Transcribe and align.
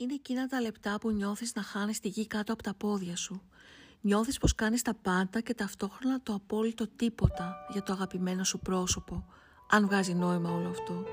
Είναι 0.00 0.14
εκείνα 0.14 0.46
τα 0.46 0.60
λεπτά 0.60 0.98
που 0.98 1.10
νιώθεις 1.10 1.54
να 1.54 1.62
χάνεις 1.62 2.00
τη 2.00 2.08
γη 2.08 2.26
κάτω 2.26 2.52
από 2.52 2.62
τα 2.62 2.74
πόδια 2.74 3.16
σου. 3.16 3.42
Νιώθεις 4.00 4.38
πως 4.38 4.54
κάνεις 4.54 4.82
τα 4.82 4.94
πάντα 4.94 5.40
και 5.40 5.54
ταυτόχρονα 5.54 6.20
το 6.22 6.34
απόλυτο 6.34 6.88
τίποτα 6.88 7.56
για 7.72 7.82
το 7.82 7.92
αγαπημένο 7.92 8.44
σου 8.44 8.58
πρόσωπο, 8.58 9.26
αν 9.70 9.86
βγάζει 9.86 10.14
νόημα 10.14 10.50
όλο 10.50 10.68
αυτό. 10.68 11.04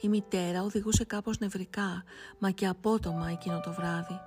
Η 0.00 0.08
μητέρα 0.08 0.62
οδηγούσε 0.62 1.04
κάπως 1.04 1.38
νευρικά, 1.38 2.04
μα 2.38 2.50
και 2.50 2.66
απότομα 2.66 3.28
εκείνο 3.30 3.60
το 3.60 3.72
βράδυ. 3.72 4.20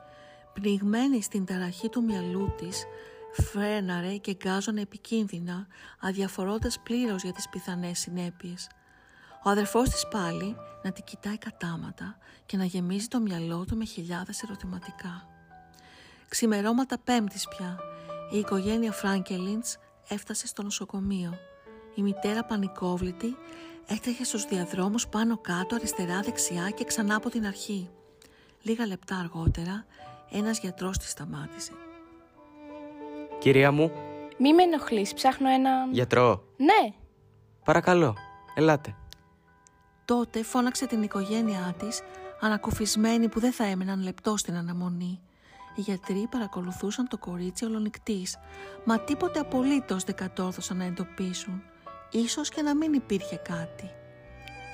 Πνιγμένη 0.53 1.21
στην 1.21 1.45
ταραχή 1.45 1.89
του 1.89 2.03
μυαλού 2.03 2.53
της, 2.57 2.83
φρέναρε 3.31 4.17
και 4.17 4.33
γκάζωνε 4.33 4.81
επικίνδυνα, 4.81 5.67
αδιαφορώντας 5.99 6.79
πλήρως 6.79 7.23
για 7.23 7.33
τις 7.33 7.49
πιθανές 7.49 7.99
συνέπειες. 7.99 8.67
Ο 9.43 9.49
αδερφός 9.49 9.89
της 9.89 10.07
πάλι 10.07 10.55
να 10.83 10.91
την 10.91 11.03
κοιτάει 11.03 11.37
κατάματα 11.37 12.17
και 12.45 12.57
να 12.57 12.63
γεμίζει 12.63 13.07
το 13.07 13.19
μυαλό 13.19 13.65
του 13.65 13.77
με 13.77 13.85
χιλιάδες 13.85 14.43
ερωτηματικά. 14.43 15.27
Ξημερώματα 16.29 16.97
πέμπτης 17.03 17.47
πια, 17.47 17.79
η 18.31 18.37
οικογένεια 18.37 18.91
Φράγκελιντς 18.91 19.77
έφτασε 20.07 20.47
στο 20.47 20.63
νοσοκομείο. 20.63 21.37
Η 21.95 22.01
μητέρα 22.01 22.43
πανικόβλητη 22.43 23.37
έτρεχε 23.87 24.23
στους 24.23 24.45
διαδρόμους 24.45 25.07
πάνω 25.07 25.37
κάτω 25.37 25.75
αριστερά 25.75 26.21
δεξιά 26.21 26.69
και 26.69 26.83
ξανά 26.83 27.15
από 27.15 27.29
την 27.29 27.45
αρχή. 27.45 27.89
Λίγα 28.61 28.85
λεπτά 28.87 29.15
αργότερα 29.15 29.85
ένας 30.31 30.59
γιατρός 30.59 30.97
τη 30.97 31.07
σταμάτησε. 31.07 31.71
Κυρία 33.39 33.71
μου, 33.71 33.91
Μη 34.37 34.53
με 34.53 34.63
ενοχλείς, 34.63 35.13
ψάχνω 35.13 35.49
ένα... 35.49 35.71
γιατρό, 35.91 36.43
Ναι, 36.57 36.93
παρακαλώ, 37.63 38.15
ελάτε. 38.55 38.95
Τότε 40.09 40.43
φώναξε 40.43 40.87
την 40.87 41.03
οικογένειά 41.03 41.75
της, 41.79 42.01
ανακουφισμένη 42.39 43.29
που 43.29 43.39
δεν 43.39 43.51
θα 43.51 43.63
έμεναν 43.63 44.01
λεπτό 44.01 44.37
στην 44.37 44.55
αναμονή. 44.55 45.19
Οι 45.75 45.81
γιατροί 45.81 46.27
παρακολουθούσαν 46.31 47.07
το 47.07 47.17
κορίτσι 47.17 47.65
ολονικτής, 47.65 48.37
μα 48.85 48.99
τίποτε 48.99 49.39
απολύτως 49.39 50.03
δεν 50.03 50.15
κατόρθωσαν 50.15 50.77
να 50.77 50.83
εντοπίσουν. 50.83 51.63
Ίσως 52.11 52.49
και 52.49 52.61
να 52.61 52.75
μην 52.75 52.93
υπήρχε 52.93 53.35
κάτι. 53.35 53.91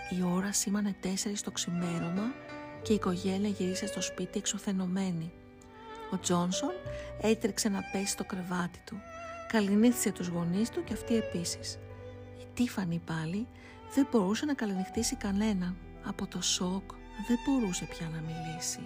Η 0.10 0.24
ώρα 0.36 0.52
σήμανε 0.52 0.96
τέσσερις 1.00 1.42
το 1.42 1.52
ξημέρωμα 1.52 2.34
και 2.82 2.92
η 2.92 2.96
οικογένεια 2.96 3.50
γύρισε 3.50 3.88
στο 3.88 4.02
σπίτι 4.02 4.38
εξουθενωμένη. 4.38 5.32
Ο 6.12 6.20
Τζόνσον 6.20 6.74
έτρεξε 7.22 7.70
να 7.70 7.80
πέσει 7.92 8.12
στο 8.12 8.24
κρεβάτι 8.24 8.80
του. 8.86 8.98
Καληνύχτησε 9.48 10.12
τους 10.12 10.28
γονείς 10.28 10.70
του 10.70 10.84
και 10.84 10.94
αυτή 10.94 11.16
επίσης. 11.16 11.80
Η 12.40 12.46
Τίφανη 12.54 13.02
πάλι 13.06 13.48
δεν 13.94 14.08
μπορούσε 14.12 14.46
να 14.46 14.54
καληνυχτήσει 14.54 15.16
κανέναν. 15.16 15.76
Από 16.04 16.28
το 16.28 16.42
σοκ 16.42 16.92
δεν 17.28 17.38
μπορούσε 17.46 17.86
πια 17.86 18.10
να 18.10 18.22
μιλήσει. 18.22 18.80